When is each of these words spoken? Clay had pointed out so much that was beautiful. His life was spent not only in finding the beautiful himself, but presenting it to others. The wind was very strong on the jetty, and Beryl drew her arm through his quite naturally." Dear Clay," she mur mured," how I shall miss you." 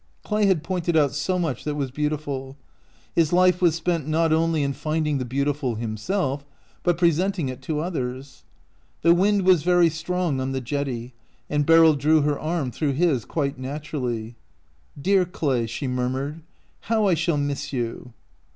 Clay 0.23 0.47
had 0.47 0.63
pointed 0.63 0.97
out 0.97 1.13
so 1.13 1.37
much 1.37 1.63
that 1.63 1.75
was 1.75 1.91
beautiful. 1.91 2.57
His 3.13 3.31
life 3.31 3.61
was 3.61 3.75
spent 3.75 4.07
not 4.07 4.33
only 4.33 4.63
in 4.63 4.73
finding 4.73 5.19
the 5.19 5.25
beautiful 5.25 5.75
himself, 5.75 6.43
but 6.81 6.97
presenting 6.97 7.49
it 7.49 7.61
to 7.61 7.81
others. 7.81 8.43
The 9.03 9.13
wind 9.13 9.43
was 9.43 9.61
very 9.61 9.91
strong 9.91 10.39
on 10.39 10.53
the 10.53 10.59
jetty, 10.59 11.13
and 11.51 11.67
Beryl 11.67 11.93
drew 11.93 12.21
her 12.23 12.39
arm 12.39 12.71
through 12.71 12.93
his 12.93 13.25
quite 13.25 13.59
naturally." 13.59 14.33
Dear 14.99 15.23
Clay," 15.23 15.67
she 15.67 15.85
mur 15.85 16.09
mured," 16.09 16.41
how 16.89 17.05
I 17.07 17.13
shall 17.13 17.37
miss 17.37 17.71
you." 17.71 18.11